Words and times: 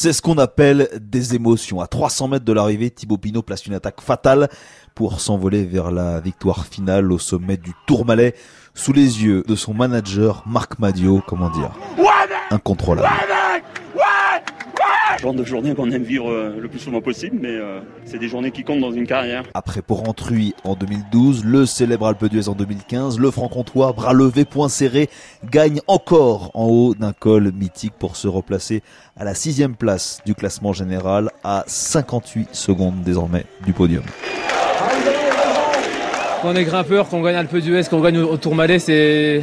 C'est 0.00 0.12
ce 0.12 0.22
qu'on 0.22 0.38
appelle 0.38 0.88
des 1.00 1.34
émotions. 1.34 1.80
À 1.80 1.88
300 1.88 2.28
mètres 2.28 2.44
de 2.44 2.52
l'arrivée, 2.52 2.88
Thibaut 2.88 3.18
Pinot 3.18 3.42
place 3.42 3.66
une 3.66 3.74
attaque 3.74 4.00
fatale 4.00 4.48
pour 4.94 5.20
s'envoler 5.20 5.64
vers 5.64 5.90
la 5.90 6.20
victoire 6.20 6.66
finale 6.66 7.10
au 7.10 7.18
sommet 7.18 7.56
du 7.56 7.72
Tourmalet 7.88 8.36
sous 8.74 8.92
les 8.92 9.24
yeux 9.24 9.42
de 9.48 9.56
son 9.56 9.74
manager 9.74 10.44
Marc 10.46 10.78
Madio, 10.78 11.20
comment 11.26 11.50
dire, 11.50 11.72
incontrôlable. 12.52 13.08
Genre 15.20 15.34
de 15.34 15.42
journée 15.42 15.74
qu'on 15.74 15.90
aime 15.90 16.04
vivre 16.04 16.30
euh, 16.30 16.56
le 16.60 16.68
plus 16.68 16.78
souvent 16.78 17.00
possible, 17.00 17.38
mais 17.42 17.48
euh, 17.50 17.80
c'est 18.04 18.18
des 18.18 18.28
journées 18.28 18.52
qui 18.52 18.62
comptent 18.62 18.80
dans 18.80 18.92
une 18.92 19.06
carrière. 19.06 19.42
Après 19.52 19.82
Porrentruy 19.82 20.54
en 20.62 20.76
2012, 20.76 21.44
le 21.44 21.66
célèbre 21.66 22.06
Alpe 22.06 22.26
d'Huez 22.26 22.48
en 22.48 22.54
2015, 22.54 23.18
le 23.18 23.32
franc-comtois, 23.32 23.92
bras 23.92 24.12
levé, 24.12 24.44
point 24.44 24.68
serré, 24.68 25.08
gagne 25.50 25.80
encore 25.88 26.52
en 26.54 26.66
haut 26.66 26.94
d'un 26.94 27.12
col 27.12 27.50
mythique 27.52 27.94
pour 27.98 28.14
se 28.14 28.28
replacer 28.28 28.82
à 29.16 29.24
la 29.24 29.34
sixième 29.34 29.74
place 29.74 30.20
du 30.24 30.36
classement 30.36 30.72
général 30.72 31.30
à 31.42 31.64
58 31.66 32.50
secondes 32.52 33.02
désormais 33.02 33.44
du 33.66 33.72
podium. 33.72 34.04
Quand 36.42 36.50
on 36.50 36.54
est 36.54 36.64
grimpeur, 36.64 37.08
qu'on 37.08 37.22
gagne 37.22 37.34
Alpe 37.34 37.56
d'Huez, 37.56 37.82
qu'on 37.90 38.00
gagne 38.00 38.18
au 38.18 38.36
Tourmalet, 38.36 38.78
c'est 38.78 39.42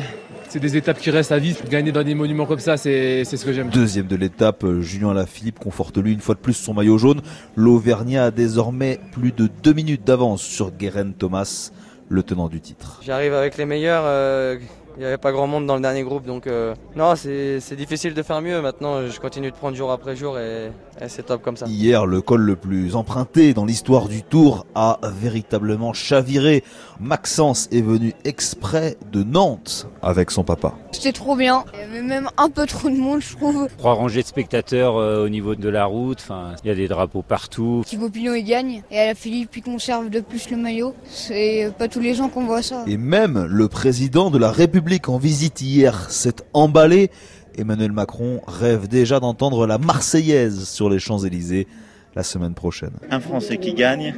c'est 0.56 0.62
des 0.62 0.78
étapes 0.78 1.00
qui 1.00 1.12
restent 1.12 1.34
à 1.34 1.38
vivre. 1.38 1.60
Gagner 1.70 1.92
dans 1.92 2.02
des 2.02 2.16
monuments 2.16 2.46
comme 2.46 2.60
ça, 2.60 2.78
c'est 2.78 3.26
ce 3.26 3.44
que 3.44 3.52
j'aime. 3.52 3.68
Deuxième 3.72 4.08
de 4.08 4.16
l'étape, 4.16 4.66
Julien 4.80 5.14
Lafilippe 5.14 5.60
conforte 5.60 5.98
lui 5.98 6.14
une 6.14 6.22
fois 6.22 6.34
de 6.34 6.40
plus 6.40 6.54
son 6.54 6.74
maillot 6.74 6.98
jaune. 6.98 7.20
L'Auvergnat 7.58 8.24
a 8.24 8.32
désormais 8.32 9.02
plus 9.12 9.34
de 9.34 9.50
deux 9.64 9.74
minutes 9.74 10.06
d'avance 10.06 10.42
sur 10.42 10.72
Guérin 10.72 11.12
Thomas, 11.12 11.72
le 12.08 12.24
tenant 12.24 12.48
du 12.48 12.62
titre. 12.62 13.02
J'arrive 13.06 13.34
avec 13.34 13.58
les 13.58 13.66
meilleurs. 13.66 14.04
Euh, 14.06 14.58
il 14.98 15.02
n'y 15.02 15.06
avait 15.06 15.18
pas 15.18 15.32
grand 15.32 15.48
monde 15.48 15.66
dans 15.66 15.76
le 15.76 15.82
dernier 15.82 16.04
groupe, 16.04 16.26
donc 16.26 16.48
euh, 16.48 16.74
non, 16.96 17.16
c'est 17.16 17.76
difficile 17.76 18.14
de 18.14 18.24
faire 18.24 18.42
mieux. 18.42 18.62
Maintenant, 18.62 19.08
je 19.08 19.20
continue 19.20 19.52
de 19.52 19.56
prendre 19.56 19.76
jour 19.76 19.92
après 19.92 20.16
jour 20.16 20.40
et, 20.40 20.72
c'est 21.08 21.26
top 21.26 21.42
comme 21.42 21.58
ça. 21.58 21.66
Hier, 21.68 22.06
le 22.06 22.22
col 22.22 22.42
le 22.42 22.56
plus 22.56 22.96
emprunté 22.96 23.54
dans 23.54 23.66
l'histoire 23.66 24.08
du 24.08 24.24
Tour 24.24 24.66
a 24.76 25.00
véritablement 25.04 25.92
chaviré. 25.92 26.64
Maxence 27.02 27.68
est 27.74 27.82
venu 27.82 28.14
exprès 28.24 28.96
de 29.12 29.24
Nantes 29.24 29.90
avec 30.02 30.32
son 30.32 30.46
papa. 30.46 30.74
C'était 30.94 31.12
trop 31.12 31.36
bien. 31.36 31.66
Il 31.74 31.80
y 31.80 31.84
avait 31.84 32.02
même 32.02 32.30
un 32.38 32.50
peu 32.50 32.66
trop 32.66 32.90
de 32.90 32.96
monde, 32.96 33.20
je 33.22 33.36
trouve. 33.36 33.68
Trois 33.78 33.94
rangées 33.94 34.22
de 34.22 34.28
spectateurs 34.28 34.96
euh, 34.96 35.26
au 35.26 35.30
niveau 35.30 35.56
de 35.56 35.68
la 35.68 35.84
route. 35.84 36.20
Enfin, 36.22 36.54
il 36.64 36.68
y 36.68 36.72
a 36.72 36.76
des 36.76 36.88
drapeaux 36.88 37.22
partout. 37.22 37.84
Thibaut 37.86 38.10
Pinot, 38.10 38.36
il 38.36 38.44
gagne. 38.44 38.84
Et 38.90 39.00
à 39.00 39.08
la 39.08 39.16
Philippe, 39.16 39.58
il 39.58 39.64
conserve 39.64 40.10
de 40.10 40.22
plus 40.22 40.50
le 40.50 40.56
maillot. 40.56 40.94
C'est 41.06 41.74
pas 41.78 41.90
tous 41.90 42.00
les 42.00 42.14
gens 42.14 42.30
qu'on 42.30 42.46
voit 42.46 42.62
ça. 42.62 42.86
Et 42.88 42.96
même 42.96 43.46
le 43.50 43.68
président 43.68 44.30
de 44.30 44.38
la 44.38 44.52
République 44.52 44.85
en 45.08 45.18
visite 45.18 45.62
hier 45.62 46.10
s'est 46.12 46.36
emballé. 46.54 47.10
Emmanuel 47.58 47.92
Macron 47.92 48.42
rêve 48.48 48.88
déjà 48.88 49.20
d'entendre 49.20 49.66
la 49.66 49.78
Marseillaise 49.78 50.68
sur 50.68 50.90
les 50.90 51.00
Champs-Élysées 51.00 51.68
la 52.16 52.24
semaine 52.24 52.54
prochaine. 52.54 52.92
Un 53.10 53.20
Français 53.20 53.58
qui 53.58 53.74
gagne, 53.74 54.14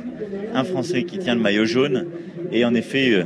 un 0.53 0.63
Français 0.63 1.03
qui 1.03 1.19
tient 1.19 1.35
le 1.35 1.41
maillot 1.41 1.65
jaune, 1.65 2.07
et 2.51 2.65
en 2.65 2.75
effet 2.75 3.11
euh, 3.11 3.23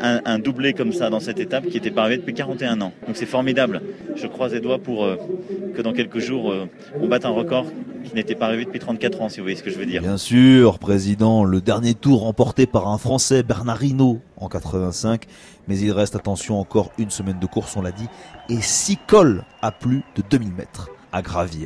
un, 0.00 0.38
doublé 0.38 0.72
comme 0.72 0.92
ça 0.92 1.10
dans 1.10 1.20
cette 1.20 1.38
étape 1.38 1.66
qui 1.66 1.76
était 1.76 1.90
pas 1.90 2.08
depuis 2.08 2.34
41 2.34 2.80
ans. 2.80 2.92
Donc 3.06 3.16
c'est 3.16 3.26
formidable. 3.26 3.82
Je 4.16 4.26
croise 4.26 4.52
les 4.52 4.60
doigts 4.60 4.78
pour 4.78 5.04
euh, 5.04 5.16
que 5.76 5.82
dans 5.82 5.92
quelques 5.92 6.18
jours 6.18 6.50
euh, 6.50 6.66
on 7.00 7.08
batte 7.08 7.24
un 7.26 7.30
record 7.30 7.66
qui 8.06 8.14
n'était 8.14 8.34
pas 8.34 8.46
arrivé 8.46 8.64
depuis 8.64 8.78
34 8.78 9.20
ans, 9.22 9.28
si 9.28 9.38
vous 9.38 9.44
voyez 9.44 9.56
ce 9.56 9.62
que 9.62 9.70
je 9.70 9.78
veux 9.78 9.86
dire. 9.86 10.02
Bien 10.02 10.16
sûr, 10.16 10.78
président, 10.78 11.44
le 11.44 11.60
dernier 11.60 11.94
tour 11.94 12.22
remporté 12.22 12.66
par 12.66 12.88
un 12.88 12.98
Français, 12.98 13.42
Bernard 13.42 13.82
Hinault, 13.82 14.20
en 14.36 14.48
85. 14.48 15.24
Mais 15.68 15.78
il 15.78 15.92
reste, 15.92 16.16
attention, 16.16 16.60
encore 16.60 16.92
une 16.98 17.10
semaine 17.10 17.38
de 17.38 17.46
course, 17.46 17.76
on 17.76 17.82
l'a 17.82 17.92
dit, 17.92 18.06
et 18.48 18.60
six 18.60 18.96
cols 19.06 19.44
à 19.62 19.72
plus 19.72 20.02
de 20.14 20.22
2000 20.28 20.52
mètres 20.52 20.90
à 21.12 21.22
gravir. 21.22 21.64